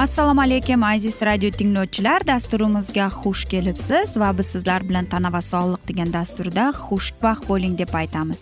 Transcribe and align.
assalomu 0.00 0.40
alaykum 0.40 0.82
aziz 0.82 1.22
radio 1.22 1.50
tinglovchilar. 1.50 2.26
Dasturimizga 2.26 3.06
xush 3.20 3.44
kelibsiz 3.44 4.16
va 4.16 4.30
biz 4.38 4.46
sizlar 4.46 4.88
bilan 4.88 5.04
tana 5.12 5.32
va 5.32 5.42
sog'liq 5.44 5.82
degan 5.88 6.12
dasturda 6.12 6.70
xushvaqt 6.84 7.44
bo'ling 7.48 7.74
deb 7.78 7.92
aytamiz. 8.00 8.40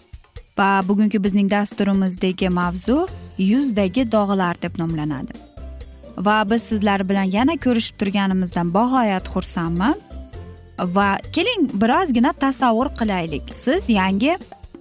Va 0.59 0.69
bugungi 0.89 1.19
bizning 1.25 1.51
dasturimizdagi 1.51 2.49
mavzu 2.61 3.09
yuzdagi 3.39 4.07
dog'lar 4.13 4.63
deb 4.63 4.79
nomlanadi. 4.79 5.35
Va 6.27 6.39
biz 6.51 6.63
sizlar 6.63 7.09
bilan 7.09 7.35
yana 7.37 7.59
ko'rishib 7.65 7.99
turganimizdan 8.01 8.71
bag'oyat 8.79 9.27
xursandman. 9.35 9.97
Va 10.97 11.09
keling 11.35 11.71
birozgina 11.83 12.33
tasavvur 12.33 12.95
qilaylik. 13.01 13.45
Siz 13.65 13.91
yangi 14.01 14.39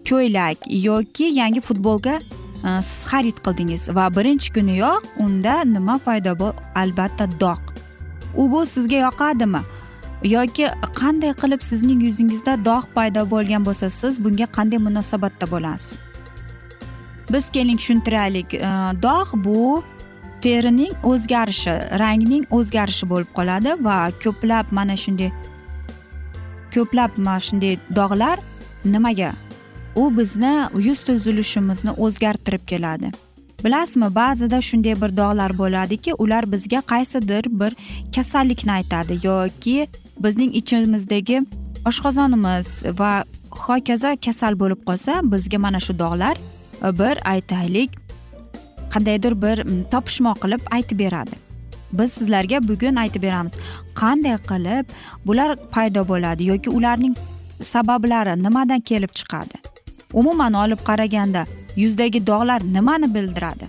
ko'ylak 0.10 0.58
yoki 0.70 1.34
yangi 1.42 1.62
futbolka 1.62 2.20
siz 2.64 3.06
xarid 3.12 3.38
qildingiz 3.46 3.90
va 3.98 4.06
birinchi 4.18 4.54
kuniyoq 4.58 5.02
unda 5.26 5.56
nima 5.76 5.98
paydo 6.08 6.34
bo'ldi 6.42 6.62
albatta 6.82 7.26
dog' 7.44 7.74
u 8.42 8.52
bu 8.52 8.66
sizga 8.66 8.98
yoqadimi 9.08 9.62
yoki 10.24 10.66
qanday 11.02 11.34
qilib 11.42 11.62
sizning 11.70 12.02
yuzingizda 12.08 12.54
dog' 12.70 12.88
paydo 12.98 13.22
bo'lgan 13.34 13.66
bo'lsa 13.68 13.90
siz 14.00 14.24
bunga 14.24 14.48
qanday 14.58 14.80
munosabatda 14.88 15.46
bo'lasiz 15.54 16.00
biz 17.34 17.50
keling 17.56 17.78
tushuntiraylik 17.82 18.50
dog' 19.08 19.34
bu 19.46 19.84
terining 20.42 20.94
o'zgarishi 21.12 21.76
rangning 22.02 22.46
o'zgarishi 22.58 23.06
bo'lib 23.12 23.30
qoladi 23.38 23.72
va 23.88 23.98
ko'plab 24.24 24.66
mana 24.78 24.96
shunday 25.04 25.32
ko'plab 26.74 27.12
mana 27.18 27.40
shunday 27.48 27.74
dog'lar 28.00 28.38
nimaga 28.94 29.32
u 29.98 30.18
bizni 30.18 30.56
yuz 30.88 31.00
tuzilishimizni 31.08 31.92
o'zgartirib 31.98 32.64
keladi. 32.72 33.12
Bilasizmi 33.64 34.10
ba'zida 34.16 34.60
shunday 34.62 34.96
bir 35.02 35.12
dog'lar 35.18 35.52
bo'ladiki 35.58 36.14
ular 36.24 36.52
bizga 36.52 36.82
qaysidir 36.92 37.44
bir 37.62 37.72
kasallikni 38.16 38.72
aytadi 38.72 39.18
yoki 39.24 39.88
bizning 40.26 40.52
ichimizdagi 40.60 41.42
oshqozonimiz 41.90 42.68
va 43.00 43.12
hokazo 43.66 44.12
kasal 44.26 44.60
bo'lib 44.62 44.82
qolsa 44.90 45.14
bizga 45.34 45.58
mana 45.66 45.80
shu 45.86 45.94
dog'lar 46.00 46.36
e, 46.38 47.00
bir 47.00 47.16
aytaylik 47.34 47.90
qandaydir 48.94 49.34
bir 49.46 49.58
topishmoq 49.94 50.38
qilib 50.44 50.62
aytib 50.78 51.00
beradi. 51.00 51.36
Biz 51.94 52.12
sizlarga 52.20 52.68
bugun 52.68 52.96
aytib 53.04 53.24
beramiz 53.24 53.54
qanday 54.02 54.38
qilib 54.52 54.86
bular 55.26 55.50
paydo 55.74 56.06
bo'ladi 56.12 56.52
yoki 56.52 56.70
ularning 56.70 57.16
sabablari 57.74 58.34
nimadan 58.44 58.80
kelib 58.92 59.12
chiqadi? 59.20 59.77
Umuman 60.14 60.54
olib 60.54 60.82
qaraganda 60.90 61.46
yuzdagi 61.76 62.28
dog'lar 62.28 62.62
nimani 62.74 63.14
bildiradi? 63.16 63.68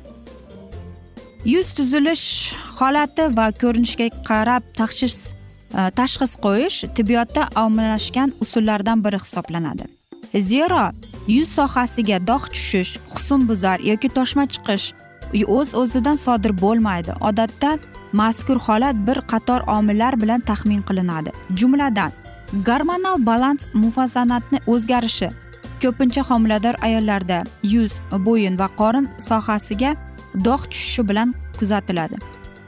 Yuz 1.44 1.72
tuzilish 1.76 2.54
holati 2.78 3.36
va 3.36 3.50
ko'rinishga 3.62 4.08
qarab 4.30 4.62
tashxis 4.78 5.18
e, 5.78 5.90
tashxis 5.98 6.32
qo'yish 6.44 6.78
tibbiyotda 6.96 7.48
ommalashgan 7.64 8.32
usullardan 8.40 9.04
biri 9.04 9.18
hisoblanadi. 9.24 9.84
Zero 10.50 10.90
yuz 11.28 11.48
sohasiga 11.58 12.18
dog' 12.30 12.48
tushish 12.54 12.92
husnbuzar 13.14 13.78
yoki 13.90 14.08
toshma 14.18 14.44
chiqish 14.54 14.86
o'z 15.56 15.74
o'zidan 15.80 16.16
sodir 16.24 16.52
bo'lmaydi. 16.64 17.12
Odatda 17.28 17.78
mazkur 18.12 18.58
holat 18.66 18.96
bir 19.06 19.18
qator 19.32 19.60
omillar 19.78 20.20
bilan 20.22 20.40
taxmin 20.40 20.82
qilinadi. 20.88 21.30
Jumladan 21.58 22.12
gormonal 22.68 23.26
balans 23.26 23.62
muvozanatni 23.74 24.58
o'zgarishi 24.66 25.30
ko'pincha 25.82 26.22
homilador 26.30 26.74
ayollarda 26.86 27.38
yuz 27.74 27.92
bo'yin 28.26 28.58
va 28.60 28.68
qorin 28.80 29.06
sohasiga 29.28 29.90
dog' 30.46 30.66
tushishi 30.70 31.08
bilan 31.08 31.34
kuzatiladi. 31.58 32.16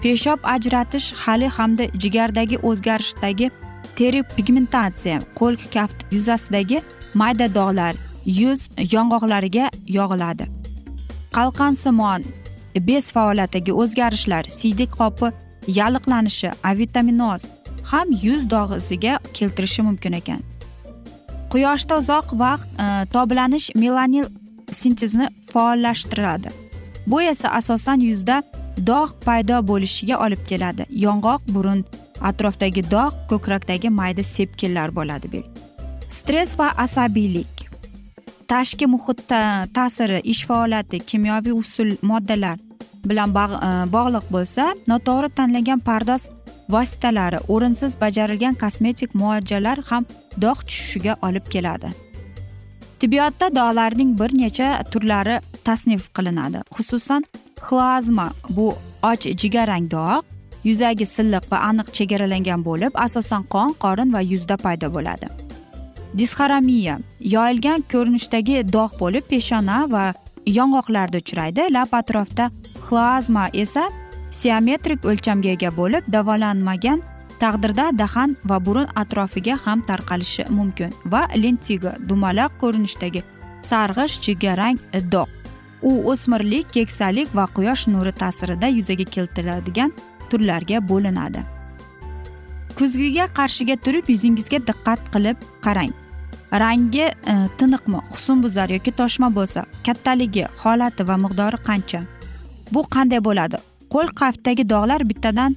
Peshob 0.03 0.39
ajratish 0.55 1.13
hali 1.23 1.49
hamda 1.57 1.85
jigardagi 2.03 2.57
o'zgarishdagi 2.69 3.51
teri 3.97 4.23
pigmentatsiya 4.37 5.19
qo'l 5.39 5.57
kaft 5.75 5.99
yuzasidagi 6.17 6.83
mayda 7.15 7.47
dog'lar 7.59 7.95
yuz 8.41 8.61
yong'oqlariga 8.95 9.67
yog'iladi. 9.99 10.45
Qalqonsimon 11.37 12.23
bez 12.89 13.13
faoliyatiga 13.13 13.73
o'zgarishlar 13.83 14.45
siydik 14.59 14.91
qopi 15.01 15.33
yalliqlanishi 15.79 16.51
avitaminoz 16.71 17.43
ham 17.91 18.09
yuz 18.23 18.51
dog'isiga 18.51 19.19
keltirishi 19.37 19.83
mumkin 19.83 20.13
ekan. 20.13 20.50
Quyoshda 21.53 21.99
uzoq 22.03 22.35
vaqt 22.43 22.69
e, 22.85 22.87
toblanish 23.15 23.71
melanin 23.75 24.27
sintezini 24.71 25.29
faollashtiradi 25.53 26.51
bu 27.07 27.23
esa 27.23 27.49
asosan 27.49 28.01
yuzda 28.01 28.43
dog' 28.87 29.17
paydo 29.25 29.57
bo'lishiga 29.71 30.17
olib 30.27 30.43
keladi. 30.51 30.87
Yong'oq 30.91 31.43
burun 31.55 31.85
atrofdagi 32.21 32.91
dog' 32.91 33.17
ko'krakdagi 33.31 33.91
mayda 33.91 34.23
sepkillar 34.23 34.95
bo'ladi 34.95 35.43
stress 36.11 36.59
va 36.59 36.73
asabiylik. 36.77 37.69
Tashqi 38.49 38.87
muhitda 38.87 39.67
ta'siri 39.75 40.21
ish 40.33 40.47
faoliyati 40.47 40.99
kimyoviy 40.99 41.53
usul 41.53 41.97
moddalar 42.03 42.59
bilan 43.05 43.31
e, 43.31 43.71
bog'liq 43.97 44.27
bo'lsa 44.35 44.75
noto'g'ri 44.89 45.29
tanlangan 45.29 45.81
pardoz 45.81 46.29
vositalari 46.73 47.39
o'rinsiz 47.49 47.93
bajarilgan 48.01 48.55
kosmetik 48.63 49.15
muolajalar 49.15 49.79
ham 49.91 50.07
dog' 50.45 50.63
tushishiga 50.69 51.17
olib 51.23 51.47
keladi. 51.55 51.91
Tibbiyotda 53.01 53.47
dog'larning 53.59 54.11
bir 54.21 54.31
necha 54.43 54.69
turlari 54.93 55.37
tasnif 55.65 56.03
qilinadi. 56.17 56.59
Xususan 56.77 57.23
xlazma 57.67 58.31
bu 58.57 58.75
och 59.03 59.23
jigarrang 59.41 59.91
dog' 59.91 60.25
yuzagi 60.65 61.07
silliq 61.07 61.45
va 61.53 61.59
aniq 61.69 61.89
chegaralangan 61.97 62.65
bo'lib 62.69 62.93
asosan 63.07 63.43
qon 63.55 63.71
qorin 63.85 64.13
va 64.15 64.21
yuzda 64.33 64.57
paydo 64.65 64.89
bo'ladi. 64.97 65.27
Disxaramiya 66.19 66.99
yoyilgan 67.35 67.81
ko'rinishdagi 67.93 68.57
dog' 68.77 68.99
bo'lib 69.03 69.25
peshona 69.33 69.79
va 69.95 70.05
yong'oqlarda 70.59 71.19
uchraydi. 71.23 71.63
Lab 71.77 71.91
atrofida 72.01 72.51
xlazma 72.87 73.45
esa 73.63 73.85
siametrik 74.31 75.05
o'lchamga 75.05 75.51
ega 75.57 75.71
bo'lib 75.81 76.05
davolanmagan 76.17 77.03
taqdirda 77.43 77.91
dahan 77.99 78.37
va 78.45 78.65
burun 78.67 78.89
atrofiga 79.03 79.59
ham 79.65 79.83
tarqalishi 79.91 80.45
mumkin 80.59 80.95
va 81.13 81.23
lentiga 81.43 81.93
dumaloq 82.09 82.57
ko'rinishdagi 82.63 83.23
sarg'ish 83.71 84.21
jigarrang 84.25 84.79
dog' 85.13 85.41
u 85.83 85.93
o'smirlik 86.13 86.73
keksalik 86.73 87.29
va 87.37 87.47
quyosh 87.57 87.87
nuri 87.89 88.13
ta'sirida 88.13 88.69
yuzaga 88.79 89.05
keltiriladigan 89.05 89.93
turlarga 90.31 90.89
bo'linadi. 90.89 91.41
Kuzgiga 92.79 93.27
qarshiga 93.39 93.77
turib 93.85 94.09
yuzingizga 94.13 94.61
diqqat 94.69 95.01
qilib 95.15 95.37
qarang. 95.65 95.93
Rangi 96.63 97.03
e, 97.03 97.35
tiniqmi 97.59 97.99
husnbuzar 98.13 98.69
yoki 98.77 98.93
toshma 99.01 99.29
bo'lsa 99.39 99.65
kattaligi 99.87 100.47
holati 100.63 101.07
va 101.09 101.17
miqdori 101.25 101.59
qancha? 101.69 102.01
Bu 102.75 102.81
qanday 102.95 103.21
bo'ladi? 103.29 103.59
Qo'l 103.93 104.09
qaftdagi 104.21 104.69
dog'lar 104.71 105.09
bittadan 105.11 105.57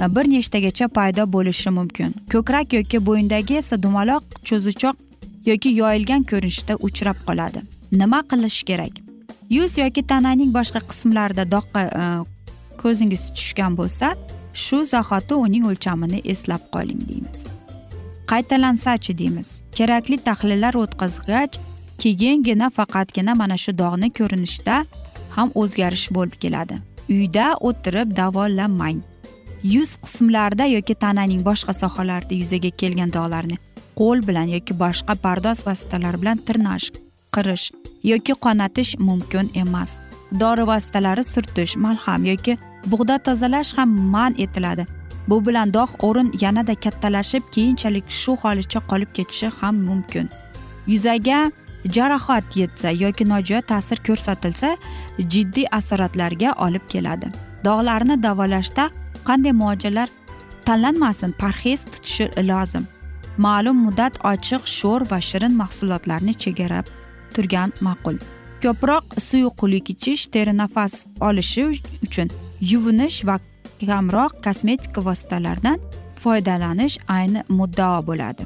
e, 0.00 0.16
bir 0.16 0.24
nechtagacha 0.34 0.88
paydo 0.88 1.32
bo'lishi 1.32 1.70
mumkin. 1.70 2.14
Ko'krak 2.32 2.72
yoki 2.72 2.98
bo'yindagi 3.06 3.58
esa 3.62 3.82
dumaloq 3.82 4.22
cho'zichoq 4.48 4.96
yoki 5.50 5.70
yoyilgan 5.80 6.22
ko'rinishda 6.30 6.74
uchrab 6.86 7.18
qoladi. 7.26 7.60
Nima 7.92 8.20
qilish 8.30 8.62
kerak? 8.68 8.94
Yuz 9.50 9.78
yoki 9.78 10.02
tananing 10.06 10.54
boshqa 10.58 10.80
qismlarida 10.90 11.44
doqqa 11.54 11.80
e, 12.02 12.04
ko'zingiz 12.82 13.22
tushgan 13.36 13.76
bo'lsa 13.80 14.14
shu 14.64 14.78
zahoti 14.94 15.34
uning 15.34 15.64
o'lchamini 15.70 16.20
eslab 16.32 16.62
qoling 16.74 17.00
deymiz. 17.08 17.46
Qaytalansachi 18.30 19.18
deymiz. 19.18 19.48
Kerakli 19.78 20.16
tahlillar 20.28 20.74
o'tkazgach 20.82 21.60
keyingina 22.02 22.70
faqatgina 22.78 23.34
mana 23.40 23.56
shu 23.64 23.72
dog'ni 23.82 24.08
ko'rinishda 24.18 24.76
ham 25.36 25.48
o'zgarish 25.60 26.08
bo'lib 26.16 26.36
keladi. 26.44 26.76
Uyda 27.08 27.46
o'tirib 27.68 28.16
davolamang 28.16 29.02
yuz 29.74 29.96
qismlarida 30.04 30.64
yoki 30.76 30.94
tananing 30.94 31.42
boshqa 31.48 31.72
sohalarida 31.82 32.34
yuzaga 32.42 32.70
kelgan 32.80 33.10
dog'larni 33.16 33.56
qo'l 34.00 34.26
bilan 34.28 34.48
yoki 34.56 34.74
boshqa 34.84 35.14
pardoz 35.24 35.66
vositalari 35.66 36.20
bilan 36.22 36.38
tirnash 36.46 36.86
qirish 37.34 37.66
yoki 38.04 38.32
qonatish 38.44 38.98
mumkin 38.98 39.50
emas. 39.54 39.90
Dori 40.40 40.66
vositalari 40.66 41.24
surtish 41.24 41.76
malham 41.76 42.24
yoki 42.30 42.58
bug'da 42.86 43.18
tozalash 43.26 43.72
ham 43.76 43.90
man 44.14 44.34
etiladi. 44.44 44.86
Bu 45.28 45.46
bilan 45.46 45.72
dog' 45.74 45.96
o'rin 46.06 46.32
yanada 46.40 46.74
kattalashib 46.74 47.42
keyinchalik 47.54 48.10
shu 48.20 48.32
holicha 48.42 48.80
qolib 48.90 49.10
ketishi 49.16 49.48
ham 49.60 49.76
mumkin. 49.88 50.28
Yuzaga 50.86 51.38
jarohat 51.90 52.56
yetsa 52.56 52.90
yoki 52.90 53.28
nojo'ya 53.28 53.60
ta'sir 53.60 53.98
ko'rsatilsa 54.06 54.76
jiddiy 55.18 55.66
asoratlarga 55.70 56.52
olib 56.66 56.84
keladi. 56.88 57.26
Dog'larni 57.64 58.22
davolashda 58.22 58.90
qanday 59.24 59.52
muolajalar 59.52 60.08
tanlanmasin 60.64 61.32
parhez 61.32 61.84
tutishi 61.84 62.28
lozim. 62.48 62.86
Ma'lum 63.38 63.76
muddat 63.86 64.18
ochiq 64.24 64.66
sho'r 64.78 65.10
va 65.10 65.20
shirin 65.20 65.56
mahsulotlarni 65.62 66.34
chegarab 66.44 66.86
turgan 67.34 67.72
ma'qul. 67.80 68.16
Ko'proq 68.62 69.04
suyuqlik 69.20 69.90
ichish 69.90 70.26
teri 70.34 70.54
nafas 70.56 70.94
olishi 71.20 71.64
uchun 72.06 72.28
yuvinish 72.60 73.26
va 73.26 73.38
kamroq 73.86 74.32
kosmetika 74.44 75.04
vositalaridan 75.04 75.78
foydalanish 76.20 76.98
ayni 77.08 77.44
muddao 77.48 78.06
bo'ladi. 78.06 78.44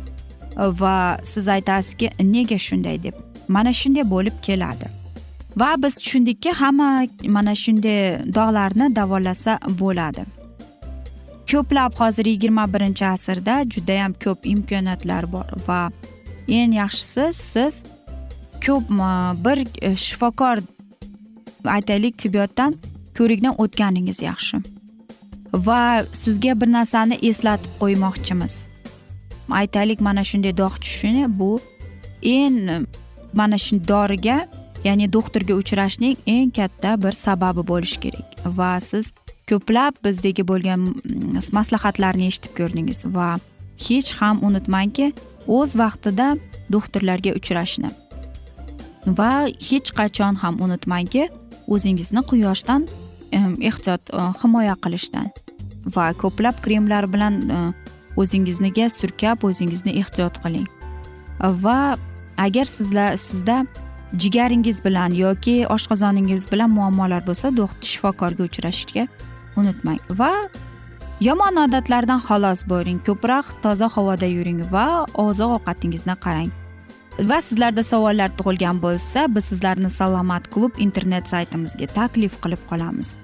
Va 0.56 1.20
siz 1.24 1.48
aytasizki 1.48 2.10
nega 2.34 2.58
shunday 2.58 3.02
deb? 3.02 3.27
Mana 3.48 3.72
shunday 3.72 4.10
bo'lib 4.10 4.36
keladi. 4.42 4.86
Va 5.56 5.70
biz 5.82 5.94
tushundikki 6.02 6.52
hamma 6.52 7.06
mana 7.36 7.54
shunday 7.54 8.00
dog'larni 8.36 8.96
davolasa 8.96 9.58
bo'ladi. 9.80 10.24
Ko'plab 11.50 11.92
hozir 12.00 12.26
yigirma 12.26 12.64
birinchi 12.74 13.06
asrda 13.06 13.54
judayam 13.74 14.12
ko'p 14.24 14.46
imkoniyatlar 14.54 15.32
bor 15.32 15.46
va 15.68 15.80
eng 16.48 16.72
yaxshisi 16.82 17.32
siz 17.32 17.84
ko'p 18.66 18.90
bir 19.44 19.58
e, 19.82 19.96
shifokor 19.96 20.58
aytaylik 21.64 22.18
tibbiyotdan 22.18 22.74
ko'rikdan 23.18 23.54
o'tganingiz 23.62 24.22
yaxshi. 24.22 24.56
Va 25.54 26.04
sizga 26.12 26.60
bir 26.60 26.72
narsani 26.72 27.16
eslatib 27.28 27.72
qo'ymoqchimiz. 27.80 28.54
Aytaylik 29.60 30.00
mana 30.00 30.24
shunday 30.30 30.56
dog' 30.56 30.78
tushishini 30.82 31.24
bu 31.38 31.60
eng 32.22 32.86
mana 33.32 33.58
shu 33.58 33.78
doriga 33.88 34.46
ya'ni 34.84 35.12
doktorga 35.12 35.54
uchrashning 35.54 36.16
eng 36.26 36.50
katta 36.50 36.96
bir 37.02 37.12
sababi 37.12 37.62
bo'lishi 37.70 38.00
kerak. 38.00 38.26
Va 38.58 38.80
siz 38.80 39.12
ko'plab 39.50 39.98
bizdagi 40.04 40.44
bo'lgan 40.50 40.80
mm, 40.80 41.40
maslahatlarni 41.52 42.28
eshitib 42.30 42.52
ko'rdingiz 42.58 43.04
va 43.16 43.38
hech 43.88 44.12
ham 44.20 44.44
unutmangki 44.48 45.12
o'z 45.58 45.74
vaqtida 45.82 46.36
doktorlarga 46.72 47.34
uchrashni. 47.40 47.90
Va 49.18 49.32
hech 49.68 49.92
qachon 49.98 50.40
ham 50.42 50.60
unutmangki 50.64 51.28
o'zingizni 51.74 52.22
quyoshdan 52.30 52.88
ehm, 53.32 53.54
ehtiyot 53.70 54.02
e, 54.12 54.24
himoya 54.42 54.74
qilishdan 54.84 55.30
va 55.96 56.10
ko'plab 56.22 56.60
kremlar 56.64 57.08
bilan 57.14 57.40
e, 57.48 57.60
o'zingizniga 58.20 58.88
surkab 58.98 59.44
o'zingizni 59.48 59.96
ehtiyot 60.02 60.40
qiling. 60.44 60.68
Va 61.64 61.96
agar 62.38 62.64
sizlar 62.64 63.16
sizda 63.16 63.66
jigaringiz 64.16 64.84
bilan 64.84 65.12
yoki 65.12 65.66
oshqozoningiz 65.66 66.52
bilan 66.52 66.70
muammolar 66.70 67.26
bo'lsa 67.26 67.50
shifokorga 67.82 68.42
uchrashishga 68.48 69.08
unutmang. 69.56 69.98
Va 70.10 70.32
yomon 71.20 71.56
odatlardan 71.64 72.20
xalos 72.28 72.62
bo'ling. 72.72 72.98
Ko'proq 73.06 73.46
toza 73.62 73.88
havoda 73.96 74.26
yuring 74.26 74.60
va 74.72 75.06
oziq 75.14 75.50
ovqatingizni 75.56 76.16
qarang. 76.24 76.50
Va 77.30 77.40
sizlarda 77.42 77.82
savollar 77.82 78.30
tug'ilgan 78.38 78.78
bo'lsa 78.84 79.26
biz 79.34 79.44
sizlarni 79.50 79.90
salomat 79.90 80.44
klub 80.54 80.72
internet 80.78 81.26
saytimizga 81.32 81.86
taklif 81.98 82.38
qilib 82.42 82.62
qolamiz. 82.70 83.16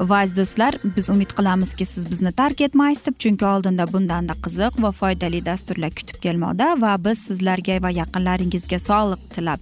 Va 0.00 0.18
aziz 0.22 0.36
do'stlar 0.36 0.78
biz 0.96 1.10
umid 1.10 1.32
qilamizki 1.38 1.86
siz 1.86 2.10
bizni 2.10 2.32
tark 2.32 2.60
etmaysiz 2.60 3.06
deb 3.06 3.16
chunki 3.22 3.46
oldinda 3.46 3.92
bundanda 3.92 4.34
qiziq 4.44 4.82
va 4.82 4.92
foydali 5.00 5.40
dasturlar 5.50 5.90
kutib 5.98 6.22
kelmoqda 6.26 6.68
va 6.84 6.92
biz 7.04 7.18
sizlarga 7.28 7.82
va 7.82 7.90
yaqinlaringizga 8.00 8.78
sog'liq 8.88 9.26
tilab 9.34 9.60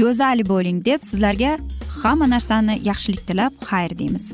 go'zal 0.00 0.42
bo'ling 0.52 0.84
deb 0.88 1.00
sizlarga 1.10 1.52
hamma 2.02 2.26
narsani 2.34 2.80
yaxshilik 2.88 3.22
tilab 3.28 3.52
xayr 3.68 3.98
deymiz. 3.98 4.26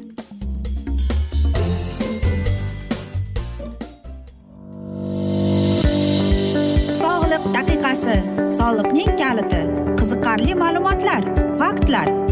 Sog'liq 7.03 7.45
daqiqasi 7.57 8.17
soliqning 8.59 9.13
kaliti 9.23 9.63
qiziqarli 9.99 10.55
ma'lumotlar 10.65 11.23
faktlar. 11.61 12.32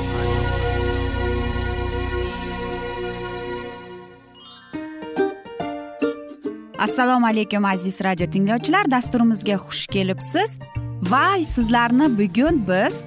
Assalomu 6.81 7.27
alaykum 7.27 7.65
aziz 7.65 8.01
radio 8.03 8.25
tinglovchilar. 8.33 8.91
Dasturimizga 8.91 9.55
xush 9.65 9.85
kelibsiz. 9.87 10.59
Va 11.11 11.37
sizlarni 11.53 12.07
bugun 12.19 12.63
biz 12.69 13.03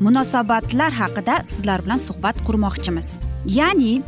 munosabatlar 0.00 0.92
haqida 0.92 1.34
sizlar 1.44 1.84
bilan 1.84 1.98
suhbat 1.98 2.36
qurmoqchimiz. 2.46 3.08
Ya'ni 3.58 4.02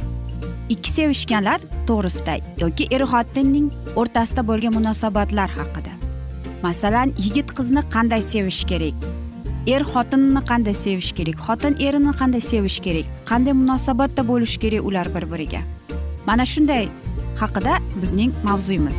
ikki 0.74 0.90
sevishganlar 0.90 1.60
to'g'risida 1.88 2.34
yoki 2.62 2.84
er 2.94 3.02
xotinning 3.12 3.66
o'rtasida 4.00 4.42
bo'lgan 4.50 4.72
munosabatlar 4.78 5.50
haqida. 5.58 5.92
Masalan 6.62 7.08
yigit 7.24 7.48
qizni 7.58 7.82
qanday 7.94 8.22
sevish 8.32 8.62
kerak? 8.70 8.94
Er 9.74 9.82
xotinni 9.92 10.40
qanday 10.50 10.76
sevish 10.84 11.10
kerak? 11.18 11.36
Xotin 11.46 11.74
erini 11.86 12.12
qanday 12.20 12.42
sevish 12.52 12.78
kerak? 12.86 13.06
Qanday 13.30 13.54
munosabatda 13.62 14.22
bo'lish 14.30 14.56
kerak 14.62 14.86
ular 14.88 15.06
bir 15.14 15.26
biriga 15.32 15.62
mana 16.28 16.44
shunday 16.44 16.88
haqida 17.40 17.74
bizning 18.02 18.32
mavzuyimiz. 18.46 18.98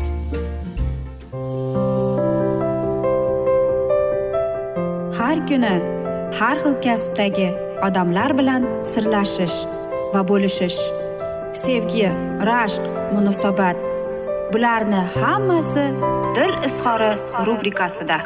Har 5.20 5.38
kuni 5.50 5.76
har 6.40 6.56
xil 6.64 6.76
kasbdagi 6.86 7.50
odamlar 7.88 8.32
bilan 8.40 8.64
sirlashish 8.92 9.58
va 10.14 10.22
bo'lishish 10.32 10.80
sevgi 11.64 12.08
rashq 12.50 12.84
munosabat 13.16 13.78
bularni 14.54 15.02
hammasi 15.20 15.86
dil 16.36 16.54
izhori 16.70 17.12
rubrikasida. 17.48 18.18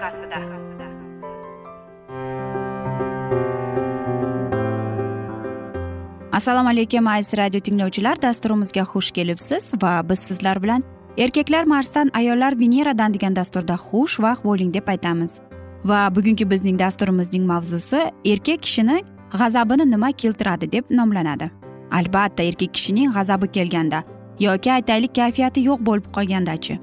Assalomu 6.33 6.69
alaykum 6.69 7.07
aziz 7.07 7.37
radio 7.37 7.59
tinglovchilar. 7.59 8.21
Dasturimizga 8.21 8.81
xush 8.81 9.11
kelibsiz 9.11 9.73
va 9.81 10.09
biz 10.09 10.19
sizlar 10.19 10.63
bilan 10.63 10.83
erkaklar 11.17 11.63
marsdan 11.63 12.09
ayollar 12.13 12.59
veneradan 12.59 13.13
degan 13.13 13.35
dasturda 13.35 13.73
xushvaqt 13.73 14.43
bo'ling 14.43 14.73
deb 14.73 14.87
aytamiz. 14.87 15.39
Va 15.85 16.15
bugungi 16.15 16.49
bizning 16.51 16.79
dasturimizning 16.79 17.45
mavzusi 17.45 17.99
erkak 18.25 18.61
kishini 18.61 19.03
g'azabini 19.39 19.91
nima 19.91 20.11
keltiradi 20.11 20.71
deb 20.71 20.85
nomlanadi. 20.89 21.51
Albatta 21.91 22.43
erkak 22.43 22.73
kishining 22.73 23.13
g'azabi 23.13 23.47
kelganda 23.47 24.03
yoki 24.39 24.71
aytaylik 24.71 25.15
kayfiyati 25.15 25.59
yo'q 25.69 25.85
bo'lib 25.85 26.07
qolgandachi. 26.15 26.79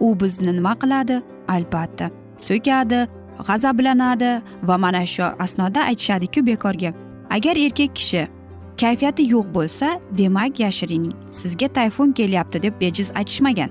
U 0.00 0.20
bizni 0.20 0.56
nima 0.56 0.72
qiladi? 0.82 1.22
Albatta 1.48 2.10
so'kadi 2.46 3.06
g'azablanadi 3.48 4.32
va 4.62 4.78
mana 4.78 5.06
shu 5.06 5.24
asnoda 5.44 5.80
aytishadiku 5.90 6.46
bekorga. 6.46 6.92
Agar 7.30 7.56
erkak 7.56 7.94
kishi 7.94 8.37
kayfiyati 8.82 9.22
yo'q 9.34 9.46
bo'lsa 9.56 9.88
demak 10.18 10.60
yashiring 10.60 11.06
sizga 11.30 11.68
tayfun 11.68 12.12
kelyapti 12.12 12.62
deb 12.62 12.74
bejiz 12.80 13.08
aytishmagan. 13.14 13.70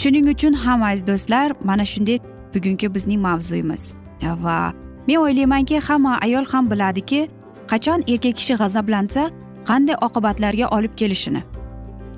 Shuning 0.00 0.26
uchun 0.34 0.52
ham 0.52 0.82
aziz 0.82 1.06
do'stlar 1.06 1.48
mana 1.64 1.84
shunday 1.92 2.18
bugungi 2.54 2.94
bizning 2.94 3.20
mavzuyimiz. 3.26 3.96
Va 4.44 4.72
men 5.08 5.16
o'ylaymanki 5.16 5.80
hamma 5.88 6.18
ayol 6.26 6.44
ham 6.52 6.70
biladiki 6.70 7.20
qachon 7.70 8.00
erkak 8.12 8.34
kishi 8.38 8.54
g'azablansa 8.60 9.22
qanday 9.68 9.96
oqibatlarga 10.06 10.66
olib 10.76 10.94
kelishini. 11.00 11.42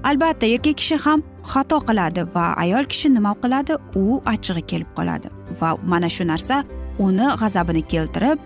Albatta 0.05 0.47
erkak 0.47 0.77
kishi 0.81 0.97
ham 1.05 1.23
xato 1.51 1.79
qiladi 1.89 2.23
va 2.35 2.45
ayol 2.65 2.85
kishi 2.93 3.15
nima 3.15 3.33
qiladi? 3.43 3.73
U 4.03 4.05
achchig'i 4.33 4.63
kelib 4.71 4.91
qoladi. 4.99 5.29
Va 5.61 5.69
mana 5.93 6.09
shu 6.17 6.25
narsa 6.33 6.65
uni 6.99 7.27
g'azabini 7.41 7.83
keltirib 7.93 8.39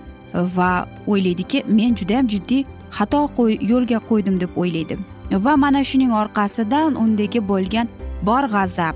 va 0.56 0.70
o'ylaydiki 1.12 1.58
men 1.78 1.94
judayam 2.00 2.26
jiddiy 2.34 2.64
xato 2.90 3.28
yo'lga 3.70 3.98
qo'ydim 4.10 4.40
deb 4.40 4.50
o'ylaydi. 4.56 4.98
Va 5.32 5.56
mana 5.56 5.84
shuning 5.84 6.12
orqasidan 6.12 6.94
undagi 6.94 7.40
bo'lgan 7.48 7.88
bor 8.22 8.44
g'azab 8.54 8.94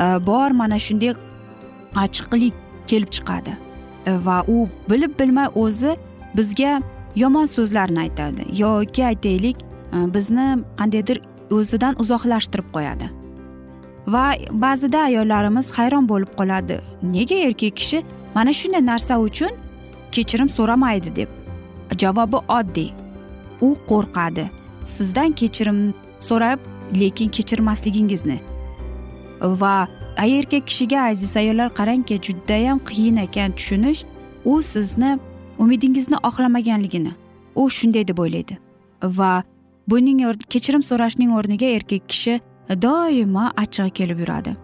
e, 0.00 0.26
bor 0.26 0.50
mana 0.50 0.78
shunday 0.78 1.14
achchiqlik 1.94 2.54
kelib 2.86 3.10
chiqadi. 3.16 3.52
E, 4.06 4.12
va 4.26 4.44
u 4.48 4.68
bilib 4.90 5.18
bilmay 5.20 5.48
o'zi 5.54 5.96
bizga 6.36 6.80
yomon 7.16 7.46
so'zlarni 7.46 8.00
aytadi. 8.00 8.46
Yoki 8.62 9.04
aytaylik 9.06 9.56
e, 9.92 10.14
bizni 10.14 10.46
qandaydir 10.78 11.20
o'zidan 11.50 12.00
uzoqlashtirib 12.02 12.68
qo'yadi. 12.76 13.10
Va 14.06 14.24
ba'zida 14.50 14.98
ayollarimiz 15.08 15.70
hayron 15.78 16.08
bo'lib 16.08 16.32
qoladi. 16.38 16.80
Nega 17.02 17.34
erkak 17.34 17.76
kishi 17.76 18.02
mana 18.34 18.52
shunday 18.52 18.86
narsa 18.86 19.20
uchun 19.20 19.52
kechirim 20.12 20.48
so'ramaydi 20.48 21.16
deb? 21.16 21.28
Javobi 22.00 22.36
oddiy. 22.48 23.01
U 23.66 23.76
qo'rqadi. 23.90 24.44
Sizdan 24.84 25.32
kechirim 25.32 25.94
so'rab 26.20 26.58
lekin 27.00 27.28
kechirmasligingizni. 27.28 28.38
Va 29.40 29.88
erkak 30.16 30.66
kishiga 30.66 31.00
aziz 31.10 31.36
ayollar 31.36 31.68
qarangki 31.78 32.20
judayam 32.26 32.78
qiyin 32.78 33.16
ekan 33.16 33.52
tushunish 33.58 34.04
u 34.44 34.62
sizni 34.62 35.18
umidingizni 35.58 36.16
oqlamaganligini. 36.28 37.12
U 37.54 37.70
shunday 37.70 38.08
deb 38.08 38.18
o'ylaydi. 38.18 38.58
Va 39.02 39.42
buning 39.88 40.20
kechirim 40.48 40.82
so'rashning 40.82 41.30
o'rniga 41.38 41.66
erkak 41.66 42.08
kishi 42.08 42.40
doimo 42.82 43.46
achchig'i 43.62 43.90
kelib 43.90 44.18
yuradi. 44.18 44.56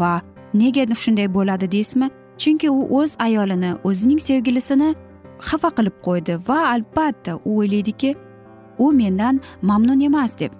Va 0.00 0.20
nega 0.54 0.86
shunday 1.04 1.34
bo'ladi 1.34 1.70
deysizmi? 1.72 2.10
Chunki 2.38 2.70
u 2.70 3.00
o'z 3.00 3.16
ayolini 3.18 3.70
o'zining 3.84 4.20
sevgilisini 4.20 4.94
xafa 5.48 5.70
qilib 5.76 5.96
qo'ydi 6.06 6.34
va 6.48 6.58
albatta 6.74 7.36
u 7.44 7.58
o'ylaydiki 7.60 8.14
u 8.78 8.92
mendan 8.92 9.40
mamnun 9.62 10.00
emas 10.00 10.38
deb. 10.38 10.52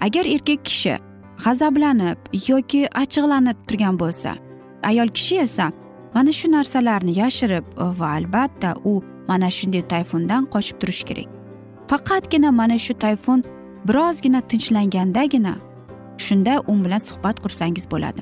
Agar 0.00 0.26
erkak 0.26 0.64
kishi 0.64 0.98
g'azablanib 1.44 2.18
yoki 2.48 2.80
achchiqlanib 3.02 3.58
turgan 3.68 3.98
bo'lsa 4.02 4.34
ayol 4.82 5.08
kishi 5.08 5.38
esa 5.46 5.72
mana 6.14 6.32
shu 6.32 6.52
narsalarni 6.52 7.18
yashirib 7.18 7.64
va 7.98 8.08
albatta 8.18 8.74
u 8.84 9.02
mana 9.28 9.50
shunday 9.58 9.82
tayfundan 9.92 10.46
qochib 10.54 10.76
turishi 10.80 11.04
kerak. 11.04 11.28
Faqatgina 11.90 12.50
mana 12.60 12.78
shu 12.78 12.94
tayfun 13.04 13.44
birozgina 13.88 14.40
tinchlangandagina 14.50 15.54
shunda 16.18 16.54
u 16.70 16.72
bilan 16.84 17.02
suhbat 17.08 17.36
qursangiz 17.44 17.86
bo'ladi. 17.92 18.20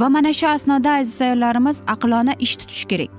Va 0.00 0.08
mana 0.08 0.32
shu 0.32 0.46
asnoda 0.48 0.90
aziz 1.00 1.20
ayollarimiz 1.26 1.82
aqlona 1.94 2.34
ish 2.38 2.56
tutish 2.60 2.84
kerak. 2.90 3.10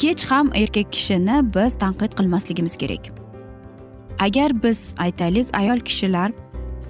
Hech 0.00 0.24
ham 0.30 0.46
erkak 0.54 0.88
kishini 0.92 1.36
biz 1.54 1.72
tanqid 1.82 2.12
qilmasligimiz 2.18 2.76
kerak. 2.82 3.23
Agar 4.18 4.62
biz 4.62 4.94
aytaylik 4.98 5.46
ayol 5.52 5.80
kishilar 5.80 6.30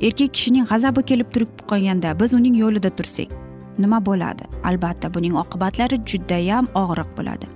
erkak 0.03 0.35
kishining 0.35 0.67
g'azabi 0.71 1.03
kelib 1.03 1.33
turib 1.35 1.53
qolganda 1.71 2.21
biz 2.21 2.35
uning 2.35 2.55
yo'lida 2.57 2.91
tursak 2.91 3.29
nima 3.79 3.99
bo'ladi? 4.07 4.45
Albatta 4.65 5.15
buning 5.15 5.35
oqibatlari 5.43 5.97
judayam 6.07 6.69
og'riq 6.75 7.11
bo'ladi. 7.17 7.47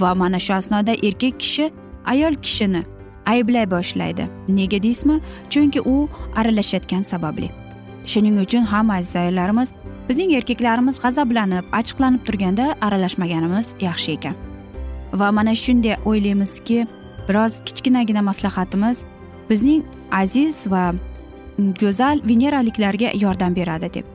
Va 0.00 0.14
mana 0.14 0.38
shu 0.38 0.54
asnoda 0.54 0.92
erkak 1.08 1.40
kishi 1.40 1.70
ayol 2.12 2.34
kishini 2.44 2.82
ayblay 3.26 3.66
boshlaydi. 3.70 4.28
Nega 4.48 4.82
deysizmi? 4.82 5.20
Chunki 5.50 5.80
u 5.80 6.08
aralashayotgan 6.36 7.02
sababli. 7.02 7.50
Shuning 8.06 8.40
uchun 8.44 8.64
ham 8.72 8.90
aziz 8.90 9.16
ayollarimiz 9.16 9.72
bizning 10.08 10.34
erkaklarimiz 10.38 10.98
g'azablanib 11.04 11.64
achchiqlanib 11.78 12.22
turganda 12.26 12.74
aralashmaganimiz 12.80 13.74
yaxshi 13.80 14.12
ekan. 14.16 14.34
Va 15.20 15.32
mana 15.32 15.54
shunday 15.64 15.96
o'ylaymizki 16.04 16.86
biroz 17.28 17.60
kichkinagina 17.66 18.22
maslahatimiz 18.22 19.04
bizning 19.50 19.84
aziz 20.12 20.66
va 20.70 20.94
go'zal 21.58 22.20
veneraliklarga 22.28 23.10
yordam 23.14 23.56
beradi 23.56 23.94
deb. 23.94 24.06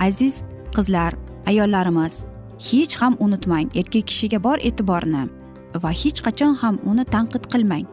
Aziz 0.00 0.42
qizlar 0.76 1.14
ayollarimiz 1.46 2.24
hech 2.70 2.94
ham 3.00 3.16
unutmang 3.20 3.68
erkak 3.74 4.06
kishiga 4.10 4.42
bor 4.42 4.58
e'tiborni 4.68 5.24
va 5.82 5.90
hech 5.90 6.22
qachon 6.26 6.54
ham 6.62 6.78
uni 6.84 7.04
tanqid 7.14 7.44
qilmang. 7.52 7.86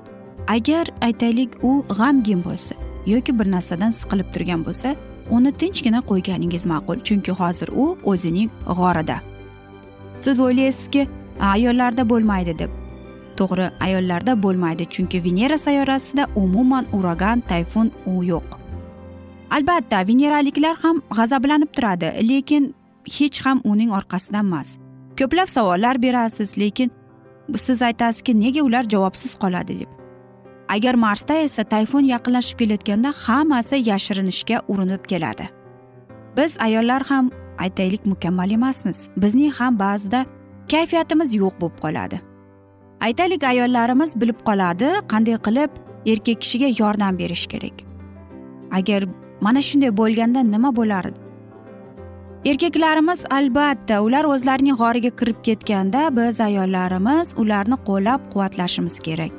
Agar 0.47 0.85
aytaylik 1.01 1.51
u 1.63 1.71
g'amgin 1.89 2.41
bo'lsa 2.47 2.75
yoki 3.05 3.39
bir 3.39 3.51
narsadan 3.55 3.91
siqilib 3.99 4.29
turgan 4.33 4.61
bo'lsa 4.67 4.95
uni 5.35 5.51
tinchgina 5.61 6.01
qo'yganingiz 6.09 6.65
ma'qul 6.71 6.97
chunki 7.07 7.31
hozir 7.31 7.69
u 7.83 7.85
o'zining 8.11 8.49
g'orida. 8.79 9.17
Siz 10.21 10.39
o'ylaysizki 10.39 11.07
ayollarda 11.39 12.09
bo'lmaydi 12.09 12.59
deb. 12.59 12.84
To'g'ri 13.39 13.67
ayollarda 13.85 14.33
bo'lmaydi 14.43 14.85
chunki 14.93 15.23
venera 15.25 15.57
sayyorasida 15.57 16.27
umuman 16.35 16.85
uragan 16.93 17.39
tayfun 17.39 17.91
u 18.05 18.23
yo'q. 18.23 18.47
Albatta 19.55 20.07
veneraliklar 20.07 20.75
ham 20.83 21.01
g'azablanib 21.17 21.71
turadi 21.75 22.09
lekin 22.29 22.73
hech 23.17 23.45
ham 23.45 23.61
uning 23.63 23.91
orqasidan 23.91 24.45
emas. 24.45 24.77
Ko'plab 25.19 25.47
savollar 25.47 26.01
berasiz 26.01 26.57
lekin 26.57 26.91
siz 27.55 27.81
aytasizki 27.81 28.39
nega 28.39 28.61
ular 28.63 28.83
javobsiz 28.83 29.37
qoladi 29.43 29.79
deb. 29.79 29.91
Agar 30.69 30.95
marsda 30.95 31.35
esa 31.47 31.63
tayfun 31.63 32.05
yaqinlashib 32.13 32.57
kelayotganda 32.59 33.13
hammasi 33.25 33.75
yashirinishga 33.89 34.61
urinib 34.67 35.03
keladi. 35.11 35.49
Biz 36.37 36.57
ayollar 36.59 37.01
ham 37.09 37.31
aytaylik 37.57 38.05
mukammal 38.05 38.51
emasmiz. 38.51 39.09
Bizning 39.17 39.53
ham 39.59 39.79
ba'zida 39.79 40.25
kayfiyatimiz 40.71 41.35
yo'q 41.41 41.61
bo'lib 41.61 41.77
qoladi. 41.85 42.19
Aytaylik 43.01 43.43
ayollarimiz 43.43 44.15
bilib 44.21 44.39
qoladi 44.47 44.89
qanday 45.11 45.37
qilib 45.47 45.71
erkak 46.05 46.41
kishiga 46.41 46.69
yordam 46.79 47.17
berish 47.17 47.47
kerak. 47.47 47.83
Agar 48.71 49.03
mana 49.41 49.61
shunday 49.61 49.91
bo'lganda 49.97 50.41
nima 50.43 50.75
bo'lar? 50.75 51.05
Erkaklarimiz 52.45 53.25
albatta 53.37 54.01
ular 54.05 54.25
o'zlarining 54.33 54.77
g'origa 54.81 55.11
kirib 55.19 55.39
ketganda 55.47 56.01
biz 56.17 56.41
ayollarimiz 56.47 57.33
ularni 57.37 57.77
qo'llab 57.87 58.29
quvvatlashimiz 58.33 58.99
kerak. 59.07 59.35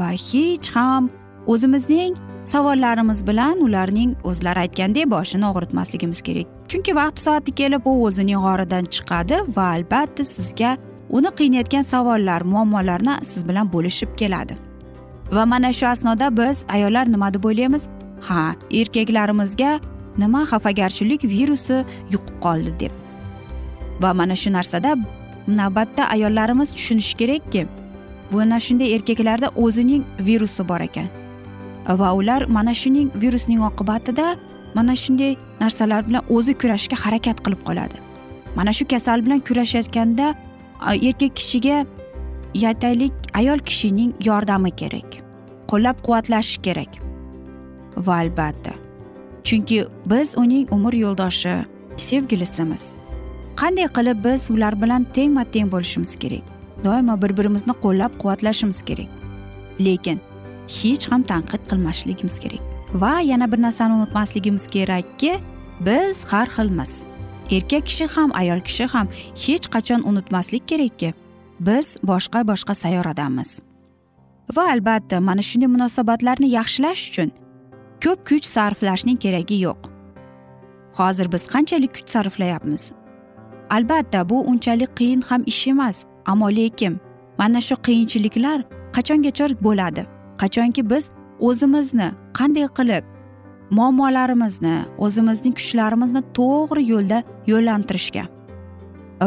Va 0.00 0.10
hech 0.28 0.68
ham 0.76 1.10
o'zimizning 1.46 2.14
savollarimiz 2.44 3.26
bilan 3.26 3.60
ularning 3.66 4.14
o'zlari 4.30 4.58
aytgandek 4.64 5.10
boshini 5.10 5.46
og'ritmasligimiz 5.50 6.20
kerak. 6.22 6.46
Chunki 6.70 6.96
vaqti 7.00 7.22
soati 7.26 7.52
kelib 7.60 7.86
u 7.90 7.92
o'zining 8.06 8.40
g'oridan 8.46 8.84
chiqadi 8.94 9.36
va 9.56 9.64
albatta 9.76 10.24
sizga 10.24 10.76
uni 11.10 11.30
qiynayotgan 11.38 11.82
savollar 11.82 12.42
muammolarni 12.42 13.14
siz 13.22 13.48
bilan 13.48 13.72
bo'lishib 13.72 14.16
keladi. 14.16 14.56
Va 15.32 15.46
mana 15.46 15.72
shu 15.72 15.86
asnoda 15.86 16.36
biz 16.36 16.64
ayollar 16.68 17.12
nima 17.12 17.34
deb 17.34 17.44
o'ylaymiz? 17.44 17.88
Ha 18.20 18.54
erkaklarimizga 18.70 19.80
nima 20.18 20.44
xafagarchilik 20.50 21.24
virusi 21.24 21.84
yuqib 22.12 22.36
qoldi 22.44 22.72
deb. 22.80 22.92
Va 24.02 24.14
mana 24.14 24.36
shu 24.36 24.52
narsada 24.52 24.96
navbatda 25.48 26.04
ayollarimiz 26.14 26.74
tushunishi 26.74 27.16
kerakki 27.16 27.66
mana 28.30 28.58
shunday 28.60 28.94
erkaklarda 28.96 29.48
o'zining 29.64 30.04
virusi 30.20 30.68
bor 30.68 30.80
ekan. 30.80 31.08
Va 32.00 32.12
ular 32.18 32.46
mana 32.48 32.74
shuning 32.74 33.10
virusning 33.22 33.60
oqibatida 33.70 34.36
mana 34.74 34.94
shunday 34.96 35.36
narsalar 35.60 36.06
bilan 36.08 36.22
o'zi 36.36 36.54
kurashishga 36.60 36.96
harakat 37.04 37.38
qilib 37.44 37.62
qoladi. 37.68 37.96
Mana 38.56 38.72
shu 38.72 38.84
kasal 38.88 39.18
bilan 39.26 39.40
kurashayotganda 39.48 40.34
erkak 40.80 41.36
kishiga 41.36 41.86
aytaylik 42.54 43.12
ayol 43.34 43.58
kishining 43.58 44.14
yordami 44.24 44.70
kerak. 44.70 45.20
Qo'llab 45.70 45.96
quvvatlashi 46.06 46.62
kerak. 46.62 46.92
Va 47.96 48.14
albatta 48.22 48.72
chunki 49.44 49.86
biz 50.06 50.38
uning 50.38 50.68
umr 50.72 50.94
yo'ldoshi 51.04 51.54
sevgilisimiz. 51.96 52.94
Qanday 53.56 53.88
qilib 53.96 54.24
biz 54.24 54.50
ular 54.50 54.74
bilan 54.82 55.06
tengma 55.16 55.44
teng 55.44 55.72
bo'lishimiz 55.72 56.16
kerak? 56.16 56.44
Doimo 56.84 57.22
bir 57.22 57.36
birimizni 57.38 57.74
qo'llab 57.84 58.12
quvvatlashimiz 58.20 58.82
kerak. 58.88 59.10
Lekin 59.80 60.20
hech 60.78 61.04
ham 61.10 61.22
tanqid 61.22 61.62
qilmasligimiz 61.70 62.38
kerak. 62.38 62.62
Va 62.94 63.20
yana 63.20 63.52
bir 63.52 63.62
narsani 63.62 63.94
unutmasligimiz 63.94 64.66
kerakki 64.66 65.32
biz 65.80 66.24
har 66.24 66.46
xilmiz 66.56 67.06
erkak 67.50 67.86
kishi 67.86 68.06
ham 68.16 68.30
ayol 68.34 68.60
kishi 68.60 68.86
ham 68.94 69.08
hech 69.44 69.66
qachon 69.74 70.00
unutmaslik 70.10 70.68
kerakki 70.68 71.14
biz 71.60 71.96
boshqa 72.10 72.40
boshqa 72.50 72.74
sayyoradamiz 72.74 73.60
va 74.56 74.64
albatta 74.72 75.20
mana 75.20 75.42
shunday 75.42 75.70
munosabatlarni 75.76 76.48
yaxshilash 76.58 77.02
uchun 77.10 77.30
ko'p 78.04 78.18
kuch 78.28 78.44
sarflashning 78.44 79.16
keragi 79.24 79.56
yo'q. 79.66 79.80
Hozir 80.98 81.32
biz 81.32 81.44
qanchalik 81.54 81.94
kuch 81.96 82.08
sarflayapmiz? 82.14 82.92
Albatta 83.70 84.28
bu 84.28 84.40
unchalik 84.50 84.90
qiyin 84.98 85.22
ham 85.28 85.42
ish 85.46 85.66
emas 85.72 86.04
ammo 86.26 86.48
lekin 86.58 87.00
mana 87.38 87.60
shu 87.60 87.74
qiyinchiliklar 87.86 88.58
qachongacha 88.96 89.46
bo'ladi? 89.66 90.02
Qachonki 90.40 90.82
biz 90.90 91.04
o'zimizni 91.40 92.08
qanday 92.38 92.66
qilib 92.78 93.04
muammolarimizni 93.76 94.76
o'zimizning 95.04 95.54
kuchlarimizni 95.58 96.22
to'g'ri 96.38 96.82
yo'lda 96.92 97.18
yo'llantirishga. 97.52 98.24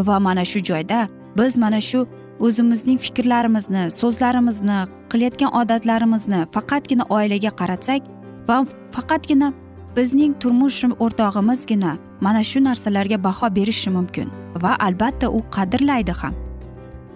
Va 0.07 0.17
mana 0.27 0.43
shu 0.51 0.59
joyda 0.69 0.99
biz 1.37 1.57
mana 1.63 1.81
shu 1.89 1.99
o'zimizning 2.45 2.99
fikrlarimizni 3.05 3.83
so'zlarimizni 3.99 4.79
qilayotgan 5.11 5.51
odatlarimizni 5.61 6.39
faqatgina 6.55 7.05
oilaga 7.17 7.51
qaratsak 7.61 8.01
va 8.49 8.57
faqatgina 8.95 9.49
bizning 9.97 10.33
turmush 10.41 10.83
o'rtog'imizgina 11.05 11.91
mana 12.25 12.41
shu 12.49 12.59
narsalarga 12.67 13.17
baho 13.27 13.47
berishi 13.57 13.89
mumkin 13.97 14.27
va 14.63 14.71
albatta 14.87 15.27
u 15.37 15.39
qadrlaydi 15.55 16.13
ham. 16.21 16.33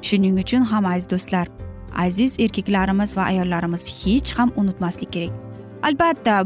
Shuning 0.08 0.36
uchun 0.44 0.64
ham 0.72 0.86
aziz 0.94 1.08
do'stlar 1.14 1.48
aziz 2.06 2.40
erkaklarimiz 2.40 3.18
va 3.18 3.24
ayollarimiz 3.32 3.84
hech 4.02 4.32
ham 4.38 4.50
unutmaslik 4.56 5.12
kerak. 5.16 5.34
Albatta 5.88 6.46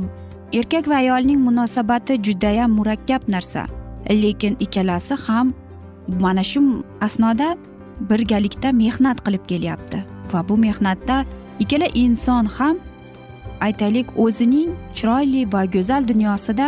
erkak 0.56 0.88
va 0.88 0.96
ayolning 1.04 1.40
munosabati 1.44 2.16
judayam 2.24 2.72
murakkab 2.72 3.28
narsa. 3.28 3.68
Lekin 4.10 4.56
ikkalasi 4.60 5.16
ham 5.28 5.54
mana 6.08 6.44
shu 6.44 6.62
asnoda 7.02 7.48
birgalikda 8.10 8.72
mehnat 8.72 9.18
qilib 9.26 9.44
kelyapti. 9.52 10.00
Va 10.32 10.40
bu 10.50 10.56
mehnatda 10.58 11.26
ikkala 11.60 11.88
inson 11.94 12.46
ham 12.58 12.78
aytaylik 13.68 14.08
o'zining 14.24 14.70
chiroyli 14.96 15.42
va 15.54 15.66
go'zal 15.66 16.08
dunyosida 16.08 16.68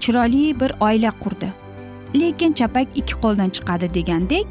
chiroyli 0.00 0.60
bir 0.60 0.70
oila 0.80 1.10
qurdi. 1.22 1.48
Lekin 2.20 2.52
chapak 2.52 2.88
ikki 3.00 3.14
qo'ldan 3.22 3.50
chiqadi 3.56 3.88
degandek 3.94 4.46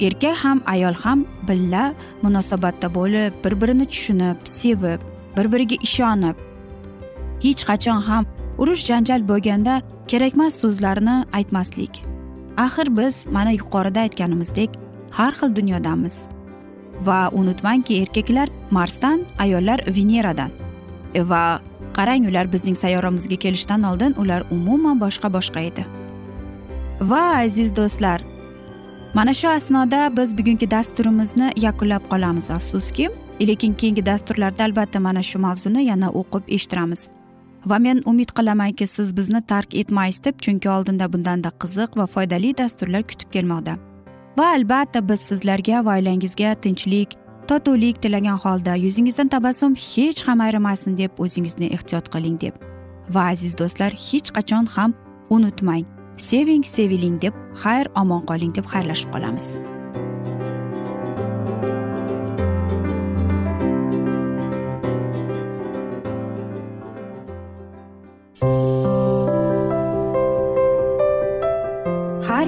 erkak 0.00 0.36
ham 0.44 0.60
ayol 0.66 0.94
ham 1.02 1.24
birga 1.48 1.84
munosabatda 2.22 2.88
bo'lib 2.98 3.32
bir 3.44 3.54
birini 3.60 3.86
tushunib 3.92 4.38
sevib 4.44 5.00
bir 5.36 5.46
biriga 5.52 5.76
ishonib 5.88 6.36
hech 7.44 7.62
qachon 7.68 8.00
ham 8.08 8.24
urush 8.58 8.84
janjal 8.88 9.28
bo'lganda 9.30 9.80
kerakmas 10.10 10.60
so'zlarni 10.62 11.16
aytmaslik. 11.32 12.02
Axir 12.56 12.96
biz 12.96 13.26
mana 13.26 13.50
yuqorida 13.50 14.00
aytganimizdek 14.06 14.70
har 15.10 15.32
xil 15.32 15.56
dunyodamiz 15.56 16.28
va 17.00 17.30
unutmangki 17.32 18.02
erkaklar 18.02 18.48
marsdan 18.70 19.24
ayollar 19.38 19.80
veneradan. 19.96 20.50
E, 21.14 21.22
va 21.28 21.60
qarang 21.96 22.28
ular 22.28 22.52
bizning 22.52 22.76
sayyoramizga 22.76 23.36
kelishdan 23.36 23.82
oldin 23.82 24.14
ular 24.18 24.44
umuman 24.50 25.00
boshqa 25.00 25.32
boshqa 25.32 25.60
edi. 25.60 25.84
Va 27.00 27.24
aziz 27.44 27.76
do'stlar 27.76 28.24
mana 29.14 29.34
shu 29.34 29.48
asnoda 29.48 30.16
biz 30.16 30.38
bugungi 30.38 30.70
dasturimizni 30.70 31.52
yakunlab 31.56 32.02
qolamiz 32.10 32.50
afsuski. 32.50 33.08
Lekin 33.40 33.74
keyingi 33.74 34.06
dasturlarda 34.06 34.64
albatta 34.64 35.00
mana 35.00 35.22
shu 35.22 35.38
mavzuni 35.38 35.84
yana 35.84 36.08
o'qib 36.20 36.44
eshittiramiz. 36.48 37.08
Va 37.66 37.78
men 37.78 38.00
umid 38.06 38.30
qilamanki 38.38 38.86
siz 38.86 39.16
bizni 39.16 39.42
tark 39.52 39.74
etmaysiz 39.74 40.24
deb 40.24 40.40
chunki 40.44 40.70
oldinda 40.70 41.12
bundanda 41.12 41.50
qiziq 41.62 41.98
va 42.00 42.06
foydali 42.06 42.54
dasturlar 42.58 43.02
kutib 43.10 43.30
kelmoqda. 43.34 43.76
Va 44.38 44.46
albatta 44.56 45.08
biz 45.08 45.20
sizlarga 45.30 45.84
va 45.84 45.96
oilangizga 45.98 46.54
tinchlik 46.54 47.16
totuvlik 47.48 48.02
tilagan 48.02 48.38
holda 48.44 48.74
yuzingizdan 48.74 49.28
tabassum 49.28 49.74
hech 49.74 50.22
ham 50.28 50.40
ayrimasin 50.46 50.96
deb 50.98 51.20
o'zingizni 51.26 51.70
ehtiyot 51.76 52.10
qiling 52.14 52.40
deb. 52.40 52.54
Va 53.14 53.28
aziz 53.34 53.58
do'stlar 53.60 53.92
hech 54.08 54.34
qachon 54.36 54.66
ham 54.74 54.94
unutmang. 55.30 55.86
Seving 56.18 56.64
seviling 56.64 57.22
deb 57.22 57.34
xayr 57.62 57.86
omon 58.02 58.22
qoling 58.30 58.52
deb 58.56 58.66
xayrlashib 58.72 59.10
qolamiz. 59.14 59.75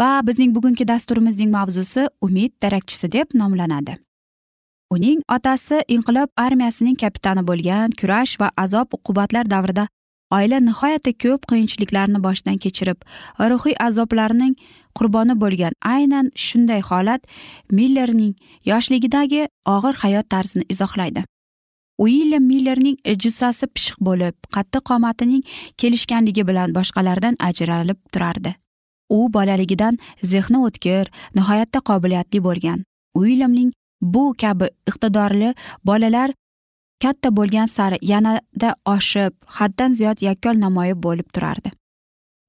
Va 0.00 0.22
bizning 0.26 0.54
bugungi 0.56 0.84
dasturimizning 0.88 1.50
mavzusi 1.52 2.06
umid 2.26 2.52
darakchisi 2.62 3.12
deb 3.12 3.34
nomlanadi. 3.34 3.96
Uning 4.94 5.20
otasi 5.36 5.82
inqilob 5.94 6.30
armiyasining 6.36 6.96
kapitani 7.02 7.42
bo'lgan 7.48 7.92
kurash 8.00 8.38
va 8.40 8.48
azob 8.62 8.96
uqubatlar 8.96 9.50
davrida 9.50 9.84
oila 10.36 10.60
nihoyatda 10.68 11.12
ko'p 11.24 11.44
qiyinchiliklarni 11.50 12.22
boshdan 12.26 12.56
kechirib 12.64 13.04
ruhiy 13.52 13.76
azoblarning 13.88 14.54
qurboni 14.98 15.36
bo'lgan 15.42 15.76
aynan 15.94 16.32
shunday 16.46 16.80
holat 16.90 17.28
millerning 17.80 18.32
yoshligidagi 18.70 19.42
og'ir 19.74 20.00
hayot 20.04 20.30
tarzini 20.34 20.64
izohlaydi. 20.74 21.24
Uilyam 22.04 22.44
millerning 22.52 22.96
jussasi 23.26 23.68
pishiq 23.76 24.00
bo'lib 24.08 24.34
qattiq 24.56 24.88
qomatining 24.90 25.44
kelishganligi 25.80 26.48
bilan 26.50 26.74
boshqalardan 26.78 27.36
ajralib 27.50 28.00
turardi. 28.12 28.56
U 29.16 29.18
bolaligidan 29.34 29.98
zehni 30.22 30.58
o'tkir 30.66 31.10
nihoyatda 31.34 31.80
qobiliyatli 31.90 32.44
bo'lgan. 32.48 32.84
Uilyamning 33.14 33.72
bu 34.02 34.34
kabi 34.42 34.68
iqtidorli 34.90 35.54
bolalar 35.84 36.30
katta 37.02 37.36
bo'lgan 37.36 37.66
sari 37.66 37.98
yanada 38.02 38.74
oshib 38.84 39.32
haddan 39.58 39.92
ziyod 39.92 40.22
yakkol 40.28 40.56
namoyi 40.60 40.94
bo'lib 41.02 41.28
turardi. 41.34 41.70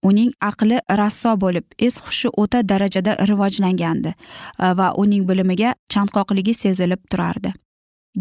Uning 0.03 0.31
aqli 0.41 0.79
rasso 0.99 1.35
bo'lib 1.41 1.65
es 1.87 1.99
hushi 2.05 2.29
o'ta 2.43 2.61
darajada 2.69 3.15
rivojlangandi 3.29 4.13
e, 4.13 4.15
va 4.77 4.87
uning 5.03 5.27
bilimiga 5.29 5.75
chanqoqligi 5.93 6.53
sezilib 6.63 7.01
turardi. 7.11 7.53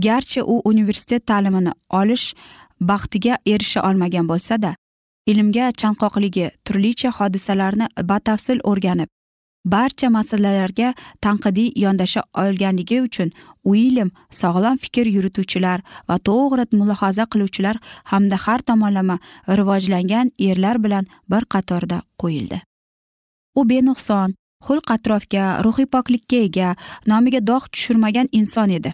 Garchi 0.07 0.42
u 0.42 0.61
universitet 0.64 1.26
ta'limini 1.26 1.72
olish 2.00 2.35
baxtiga 2.81 3.38
erisha 3.46 3.81
olmagan 3.88 4.29
bo'lsada 4.29 4.74
ilmga 5.26 5.70
chanqoqligi 5.80 6.50
turlicha 6.64 7.11
hodisalarni 7.18 7.87
batafsil 8.11 8.61
o'rganib 8.72 9.09
barcha 9.64 10.09
masalalarga 10.11 10.94
tanqidiy 11.20 11.72
yondasha 11.76 12.22
olganligi 12.42 13.00
uchun 13.06 13.33
uilyam 13.64 14.11
sog'lom 14.40 14.78
fikr 14.85 15.06
yurituvchilar 15.16 15.80
va 16.09 16.16
to'g'ri 16.28 16.64
mulohaza 16.72 17.24
qiluvchilar 17.33 17.76
hamda 18.12 18.37
har 18.44 18.61
tomonlama 18.62 19.18
rivojlangan 19.48 20.33
erlar 20.38 20.83
bilan 20.85 21.06
bir 21.30 21.44
qatorda 21.54 22.02
qo'yildi. 22.22 22.61
U 23.59 23.68
benuqson 23.70 24.35
xulq 24.66 24.90
atrofga 24.96 25.44
ruhiy 25.64 25.87
poklikka 25.94 26.37
ega 26.46 26.74
nomiga 27.06 27.40
dog' 27.50 27.68
tushirmagan 27.72 28.28
inson 28.33 28.70
edi. 28.70 28.92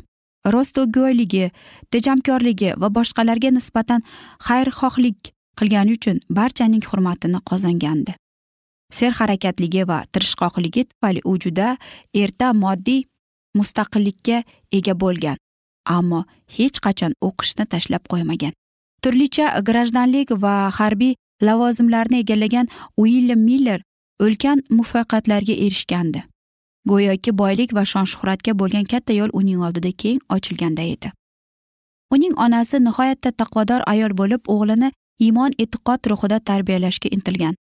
Rostgo'yligi 0.55 1.51
tejamkorligi 1.91 2.75
va 2.83 2.89
boshqalarga 2.97 3.51
nisbatan 3.51 4.03
xayrixohlik 4.49 5.36
qilgani 5.59 5.97
uchun 5.99 6.21
barchaning 6.39 6.85
hurmatini 6.91 7.41
qozongandi. 7.51 8.13
Serharakatligi 8.99 9.83
va 9.91 9.99
tirishqoqligi 10.13 10.83
tufayli 10.91 11.21
u 11.31 11.33
juda 11.45 11.77
erta 12.23 12.53
moddiy 12.53 13.03
mustaqillikka 13.59 14.43
ega 14.79 14.95
bo'lgan 15.03 15.37
ammo 15.97 16.21
hech 16.57 16.79
qachon 16.87 17.13
o'qishni 17.29 17.67
tashlab 17.73 18.05
qo'ymagan. 18.13 18.53
Turlicha 19.03 19.47
grajdanlik 19.69 20.31
va 20.45 20.55
harbiy 20.79 21.15
lavozimlarni 21.43 22.23
egallagan 22.23 22.67
uilyam 23.03 23.43
miller 23.49 23.81
ulkan 24.21 24.63
muvaffaqiyatlarga 24.71 25.55
erishgandi. 25.67 26.23
Go'yoki 26.91 27.33
boylik 27.41 27.75
va 27.77 27.85
shon 27.93 28.07
shuhratga 28.13 28.53
bo'lgan 28.61 28.87
katta 28.93 29.13
yo'l 29.13 29.33
uning 29.41 29.63
oldida 29.67 29.93
keng 30.03 30.21
ochilganda 30.37 30.83
edi. 30.95 31.13
Uning 32.15 32.35
onasi 32.45 32.79
nihoyatda 32.87 33.33
taqvodor 33.41 33.83
ayol 33.93 34.13
bo'lib 34.21 34.43
o'g'lini 34.55 34.93
iymon 35.25 35.53
e'tiqod 35.59 36.01
ruhida 36.11 36.39
tarbiyalashga 36.49 37.09
intilgan. 37.17 37.55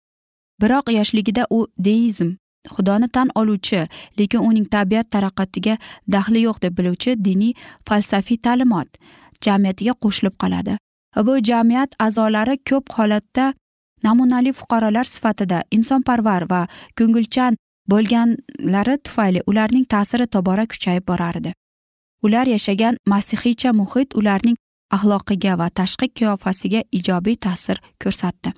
Biroq 0.61 0.93
yoshligida 0.99 1.47
u 1.51 1.67
deizm 1.79 2.29
xudoni 2.75 3.09
tan 3.09 3.29
oluvchi 3.35 3.87
lekin 4.19 4.41
uning 4.49 4.67
tabiat 4.75 5.11
taraqqiyotiga 5.15 5.75
daxli 6.15 6.41
yo'q 6.47 6.63
deb 6.63 6.77
biluvchi 6.79 7.17
diniy 7.25 7.53
falsafiy 7.89 8.39
ta'limot 8.47 8.89
jamiyatiga 9.45 9.95
qo'shilib 10.03 10.35
qoladi. 10.43 10.77
Bu 11.27 11.35
jamiyat 11.49 11.91
a'zolari 12.07 12.57
ko'p 12.69 12.87
holatda 12.97 13.53
namunali 14.05 14.53
fuqarolar 14.53 15.07
sifatida 15.15 15.59
insonparvar 15.77 16.43
va 16.53 16.63
ko'ngilchan 16.99 17.57
bo'lganlari 17.91 18.97
tufayli 19.05 19.41
ularning 19.51 19.85
ta'siri 19.95 20.27
tobora 20.27 20.65
kuchayib 20.73 21.05
borardi. 21.11 21.53
Ular 22.25 22.47
yashagan 22.47 22.95
masihiycha 23.13 23.71
muhit 23.81 24.15
ularning 24.21 24.57
axloqiga 24.97 25.59
va 25.61 25.69
tashqi 25.79 26.09
qiyofasiga 26.17 26.83
ijobiy 26.99 27.37
ta'sir 27.47 27.81
ko'rsatdi. 28.03 28.53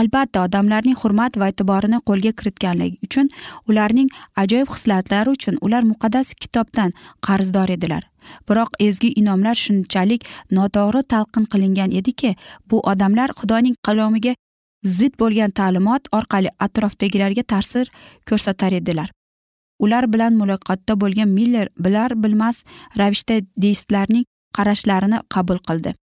Albatta 0.00 0.42
odamlarning 0.46 0.96
hurmat 1.02 1.38
va 1.40 1.46
e'tiborini 1.52 1.98
qo'lga 2.08 2.32
kiritganligi 2.38 2.98
uchun 3.06 3.30
ularning 3.70 4.10
ajoyib 4.42 4.68
hislatlari 4.74 5.32
uchun 5.36 5.56
ular 5.66 5.86
muqaddas 5.92 6.34
kitobdan 6.42 6.92
qarzdor 7.26 7.72
edilar. 7.76 8.02
Biroq 8.48 8.76
ezgu 8.86 9.10
inomlar 9.20 9.56
shunchalik 9.64 10.28
noto'g'ri 10.58 11.02
talqin 11.12 11.48
qilingan 11.52 11.96
ediki 12.00 12.34
bu 12.70 12.82
odamlar 12.92 13.32
xudoning 13.40 13.76
qalomiga 13.86 14.34
zid 14.98 15.16
bo'lgan 15.22 15.50
ta'limot 15.58 16.12
orqali 16.18 16.50
atrofdagilarga 16.66 17.42
ta'sir 17.52 17.90
ko'rsatar 18.28 18.72
edilar. 18.80 19.08
Ular 19.84 20.04
bilan 20.12 20.32
muloqotda 20.40 21.00
bo'lgan 21.02 21.30
miller 21.38 21.68
bilar 21.84 22.10
bilmas 22.22 22.64
ravishda 22.98 23.40
deistlarning 23.64 24.24
qarashlarini 24.56 25.18
qabul 25.34 25.60
qildi. 25.68 25.94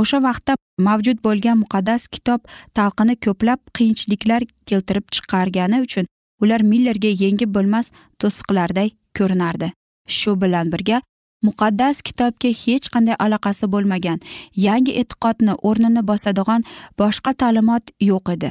O'sha 0.00 0.18
vaqtda 0.28 0.56
mavjud 0.88 1.18
bo'lgan 1.26 1.58
muqaddas 1.62 2.08
kitob 2.14 2.40
talqini 2.78 3.14
ko'plab 3.26 3.60
qiyinchiliklar 3.76 4.42
keltirib 4.68 5.06
chiqargani 5.14 5.82
uchun 5.86 6.10
ular 6.42 6.60
millerga 6.72 7.10
yengib 7.22 7.54
bo'lmas 7.56 7.92
to'siqlarday 8.20 8.88
ko'rinardi. 9.18 9.72
Shu 10.18 10.34
bilan 10.42 10.72
birga 10.72 11.00
muqaddas 11.46 12.02
kitobga 12.08 12.50
hech 12.62 12.86
qanday 12.94 13.16
aloqasi 13.24 13.66
bo'lmagan 13.74 14.18
yangi 14.66 14.92
e'tiqodni 15.02 15.54
o'rnini 15.68 16.02
bosadigan 16.10 16.66
boshqa 17.00 17.32
ta'limot 17.42 17.84
yo'q 18.10 18.32
edi. 18.36 18.50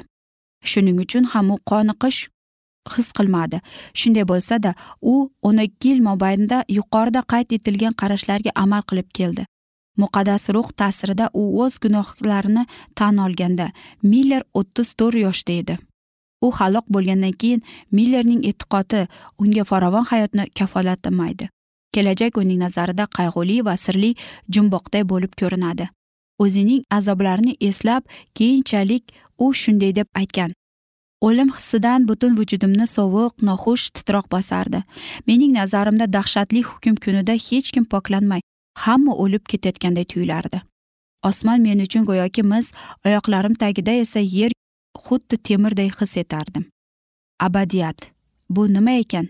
Shuning 0.69 0.97
uchun 1.05 1.23
ham 1.33 1.51
u 1.55 1.57
qoniqish 1.71 2.19
his 2.95 3.11
qilmadi. 3.17 3.59
Shunday 3.99 4.25
bo'lsada 4.31 4.73
u 5.01 5.15
o'n 5.47 5.57
ikki 5.65 5.89
yil 5.91 6.01
mobaynida 6.09 6.63
yuqorida 6.77 7.21
qayd 7.33 7.55
etilgan 7.57 7.93
qarashlarga 8.01 8.51
amal 8.63 8.83
qilib 8.89 9.09
keldi. 9.19 9.45
Muqaddas 10.01 10.49
ruh 10.55 10.69
ta'sirida 10.79 11.29
u 11.33 11.43
o'z 11.63 11.77
gunohlarini 11.83 12.63
tan 12.95 13.17
olganda 13.25 13.67
miller 14.11 14.43
o'ttiz 14.59 14.95
to'rt 14.99 15.21
yoshda 15.25 15.53
edi. 15.61 15.77
U 16.45 16.47
halok 16.59 16.85
bo'lgandan 16.95 17.33
keyin 17.41 17.63
millerning 17.91 18.41
e'tiqodi 18.49 19.07
unga 19.41 19.63
farovon 19.71 20.05
hayotni 20.11 20.43
kafolatlamaydi 20.59 21.49
kelajak 21.93 22.37
uning 22.37 22.59
nazarida 22.63 23.05
qayg'uli 23.17 23.57
va 23.67 23.75
sirli 23.85 24.11
jumboqday 24.55 25.03
bo'lib 25.11 25.33
ko'rinadi. 25.41 25.89
O'zining 26.43 26.83
azoblarini 26.97 27.57
eslab 27.69 28.03
keyinchalik 28.37 29.13
u 29.45 29.53
shunday 29.61 29.95
deb 29.95 30.07
aytgan. 30.21 30.53
O'lim 31.21 31.49
hissidan 31.55 32.07
butun 32.07 32.37
vujudimni 32.37 32.87
sovuq 32.87 33.33
noxush 33.49 33.89
titroq 33.95 34.31
bosardi. 34.31 34.83
Mening 35.27 35.53
nazarimda 35.59 36.13
dahshatli 36.13 36.63
hukm 36.63 36.95
kunida 37.03 37.33
hech 37.47 37.71
kim 37.75 37.85
poklanmay 37.93 38.41
hamma 38.83 39.13
o'lib 39.23 39.43
ketayotganday 39.51 40.05
tuyulardi. 40.11 40.61
Osmon 41.23 41.61
men 41.61 41.79
uchun 41.85 42.05
go'yoki 42.09 42.43
mis 42.51 42.71
oyoqlarim 43.05 43.55
tagida 43.63 43.91
esa 44.03 44.19
yer 44.19 44.51
xuddi 45.05 45.37
temirday 45.47 45.89
his 45.99 46.17
etardim. 46.17 46.65
Abadiyat 47.39 48.11
bu 48.49 48.73
nima 48.73 48.91
ekan? 48.91 49.27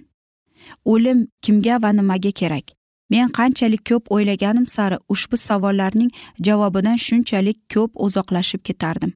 O'lim 0.86 1.28
kimga 1.42 1.82
va 1.82 1.90
nimaga 1.94 2.32
kerak? 2.32 2.66
Men 3.10 3.30
qanchalik 3.38 3.82
ko'p 3.90 4.12
o'ylaganim 4.16 4.66
sari 4.76 4.98
ushbu 5.14 5.38
savollarning 5.38 6.12
javobidan 6.48 6.98
shunchalik 7.06 7.58
ko'p 7.74 7.92
uzoqlashib 8.06 8.62
ketardim. 8.70 9.14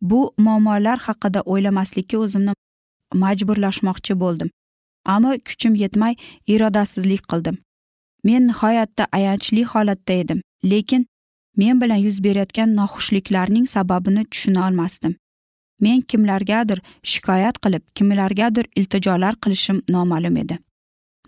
Bu 0.00 0.34
muammolar 0.38 0.98
haqida 1.06 1.40
o'ylamaslikka 1.52 2.18
o'zimni 2.18 2.54
majburlashmoqchi 3.22 4.14
bo'ldim. 4.22 4.50
Ammo 5.04 5.32
kuchim 5.48 5.74
yetmay 5.74 6.14
irodasizlik 6.46 7.22
qildim. 7.30 7.56
Men 8.24 8.46
nihoyatda 8.50 9.06
ayanchli 9.12 9.64
holatda 9.64 10.12
edim 10.12 10.42
lekin 10.64 11.06
men 11.56 11.80
bilan 11.80 12.00
yuz 12.06 12.24
berayotgan 12.24 12.76
noxushliklarning 12.76 13.66
sababini 13.68 14.24
tushuna 14.24 14.66
olmasdim. 14.68 15.16
Men 15.80 16.00
kimlargadir 16.00 16.82
shikoyat 17.02 17.56
qilib 17.64 17.82
kimlargadir 17.94 18.66
iltijolar 18.76 19.34
qilishim 19.42 19.82
noma'lum 19.88 20.36
edi. 20.36 20.58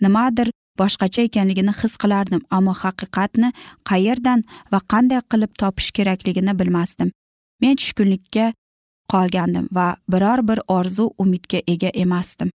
Nimadir 0.01 0.51
boshqacha 0.79 1.23
ekanligini 1.29 1.73
his 1.83 1.97
qilardim 2.03 2.43
ammo 2.51 2.75
haqiqatni 2.83 3.53
qayerdan 3.91 4.45
va 4.73 4.81
qanday 4.93 5.21
qilib 5.33 5.53
topish 5.63 5.91
kerakligini 5.99 6.59
bilmasdim. 6.61 7.13
Men 7.61 7.77
tushkunlikka 7.81 8.53
qolgandim 9.13 9.67
va 9.79 9.87
biror 10.13 10.41
bir 10.49 10.59
orzu 10.77 11.11
umidga 11.19 11.61
ega 11.73 11.91
emasdim. 12.05 12.51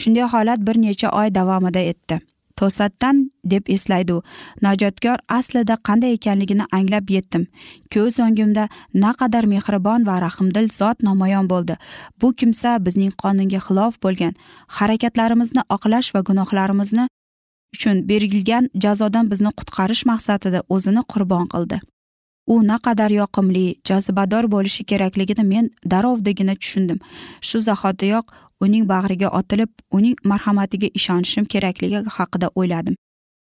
Shunday 0.00 0.26
holat 0.34 0.60
bir 0.66 0.76
necha 0.84 1.08
oy 1.20 1.34
davomida 1.34 1.82
etdi. 1.92 2.20
To'satdan 2.58 3.30
deb 3.52 3.68
eslaydi 3.74 4.12
u 4.14 4.22
najotkor 4.62 5.18
aslida 5.38 5.76
qanday 5.88 6.12
ekanligini 6.18 6.66
anglab 6.78 7.10
yetdim. 7.16 7.46
Ko'z 7.94 8.20
o'ngimda 8.26 8.68
naqadar 9.04 9.44
mehribon 9.54 10.06
va 10.08 10.20
rahmdil 10.26 10.68
zot 10.78 11.02
namoyon 11.08 11.50
bo'ldi. 11.52 11.74
Bu 12.20 12.32
kimsa 12.42 12.76
bizning 12.86 13.12
qonunga 13.22 13.60
xilof 13.66 13.98
bo'lgan 14.04 14.34
harakatlarimizni 14.78 15.62
oqlash 15.76 16.14
va 16.14 16.20
gunohlarimizni 16.28 17.08
uchun 17.74 17.96
berilgan 18.08 18.70
jazodan 18.84 19.30
bizni 19.32 19.50
qutqarish 19.58 20.04
maqsadida 20.10 20.60
o'zini 20.74 21.02
qurbon 21.12 21.50
qildi. 21.54 21.80
U 22.46 22.54
naqadar 22.66 23.10
yoqimli 23.10 23.64
jozibador 23.88 24.44
bo'lishi 24.54 24.84
kerakligini 24.84 25.44
men 25.52 25.70
darrovdagina 25.92 26.54
tushundim. 26.54 26.98
Shu 27.40 27.60
zahotiyoq 27.60 28.26
uning 28.60 28.88
bag'riga 28.92 29.28
otilib 29.38 29.70
uning 29.90 30.16
marhamatiga 30.24 30.88
ishonishim 31.00 31.44
kerakligi 31.44 32.00
haqida 32.16 32.50
o'yladim. 32.54 32.96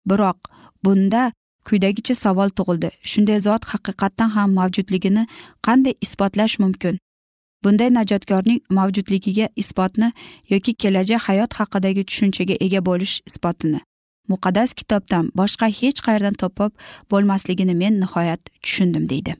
Biroq 0.10 0.40
bunda 0.86 1.32
quyidagicha 1.68 2.16
savol 2.16 2.50
tug'ildi. 2.58 2.90
Shunday 3.12 3.40
zot 3.48 3.64
haqiqatdan 3.74 4.30
ham 4.38 4.50
mavjudligini 4.60 5.28
qanday 5.68 5.94
isbotlash 6.06 6.60
mumkin? 6.64 7.00
Bunday 7.64 7.90
najotkorning 8.00 8.62
mavjudligiga 8.78 9.50
isbotni 9.56 10.12
yoki 10.54 10.74
kelajak 10.74 11.22
hayot 11.28 11.60
haqidagi 11.60 12.04
tushunchaga 12.10 12.56
ega 12.66 12.80
bo'lish 12.90 13.16
isbotini 13.30 13.82
muqaddas 14.32 14.74
kitobdan 14.80 15.32
boshqa 15.39 15.68
hech 15.80 16.00
qayerdan 16.06 16.36
topib 16.44 16.72
bo'lmasligini 17.12 17.76
men 17.82 18.00
nihoyat 18.04 18.42
tushundim 18.63 19.10
deydi. 19.10 19.36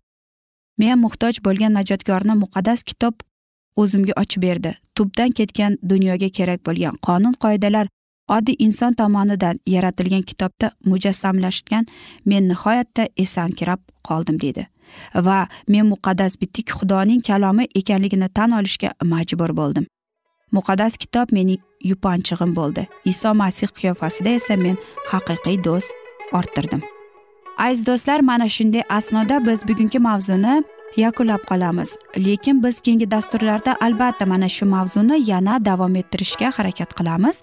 Men 0.80 0.99
muhtoj 1.06 1.41
bo'lgan 1.45 1.73
najotkorni 1.80 2.36
muqaddas 2.43 2.84
kitob 2.89 3.15
o'zimga 3.82 4.13
ochib 4.21 4.41
berdi. 4.47 4.71
Tubdan 4.95 5.32
ketgan 5.38 5.78
dunyoga 5.91 6.30
kerak 6.38 6.65
bo'lgan 6.67 6.95
qonun 7.08 7.36
qoidalar 7.43 7.88
oddiy 8.36 8.56
inson 8.65 8.93
tomonidan 8.93 9.60
yaratilgan 9.75 10.23
kitobda 10.32 10.71
mujassamlashgan 10.86 11.86
men 12.25 12.49
nihoyatda 12.52 13.08
esankirab 13.23 13.82
qoldim 14.08 14.41
deydi. 14.43 14.67
Va 15.15 15.39
men 15.67 15.86
muqaddas 15.93 16.41
bitik 16.41 16.67
xudoning 16.78 17.21
kalomi 17.30 17.65
ekanligini 17.75 18.30
tan 18.38 18.52
olishga 18.60 18.89
majbur 19.13 19.56
bo'ldim. 19.62 19.86
Muqaddas 20.51 20.97
kitob 20.97 21.27
mening 21.31 21.59
yupanchig'im 21.91 22.55
bo'ldi. 22.59 22.88
Iso 23.05 23.33
masih 23.33 23.69
qiyofasida 23.77 24.29
esa 24.39 24.55
men 24.55 24.77
haqiqiy 25.12 25.57
do'st 25.63 25.89
orttirdim. 26.33 26.81
Aziz 27.57 27.85
do'stlar 27.88 28.19
mana 28.19 28.47
shunday 28.49 28.83
asnoda 28.89 29.45
biz 29.47 29.67
bugungi 29.67 29.99
mavzuni 29.99 30.63
yakunlab 30.97 31.43
qolamiz. 31.49 31.89
Lekin 32.17 32.63
biz 32.63 32.81
keyingi 32.81 33.12
dasturlarda 33.12 33.75
albatta 33.81 34.25
mana 34.25 34.49
shu 34.49 34.65
mavzuni 34.65 35.29
yana 35.31 35.65
davom 35.65 35.95
ettirishga 35.95 36.51
harakat 36.57 36.93
qilamiz. 36.99 37.41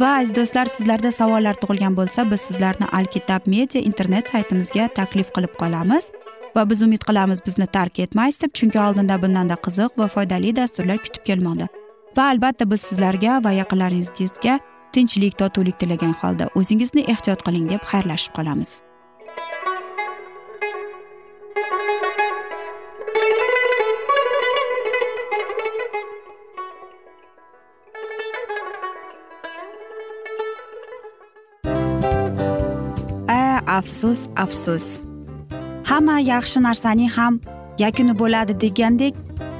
Va 0.00 0.08
aziz 0.20 0.34
do'stlar 0.36 0.66
sizlarda 0.76 1.12
savollar 1.12 1.54
tug'ilgan 1.62 1.96
bo'lsa 1.96 2.30
biz 2.30 2.40
sizlarni 2.40 2.86
alkitab 2.98 3.42
media 3.46 3.80
internet 3.90 4.28
saytimizga 4.32 4.88
taklif 4.98 5.28
qilib 5.36 5.54
qolamiz. 5.62 6.10
Va 6.56 6.70
biz 6.70 6.82
umid 6.82 7.02
qilamiz 7.08 7.38
bizni 7.46 7.66
tark 7.66 7.98
etmaysiz 7.98 8.40
deb 8.42 8.52
chunki 8.58 8.78
oldinda 8.86 9.22
bundanda 9.22 9.56
qiziq 9.66 9.90
va 9.98 10.08
foydali 10.14 10.56
dasturlar 10.56 10.98
kutib 11.04 11.24
kelmoqda. 11.30 11.68
Va 12.16 12.30
albatta 12.30 12.70
biz 12.70 12.80
sizlarga 12.88 13.40
va 13.44 13.52
yaqinlaringizga 13.60 14.58
tinchlik 14.94 15.38
totuvlik 15.38 15.78
tilagan 15.80 16.14
holda 16.22 16.48
o'zingizni 16.60 17.06
ehtiyot 17.14 17.46
qiling 17.46 17.70
deb 17.74 17.82
xayrlashib 17.92 18.36
qolamiz. 18.40 18.82
Afsus 33.74 34.20
afsus. 34.36 35.02
Hamma 35.90 36.20
yaxshi 36.22 36.60
narsaning 36.66 37.10
ham 37.16 37.40
yakuni 37.82 38.14
bo'ladi 38.20 38.54
degandek 38.64 39.14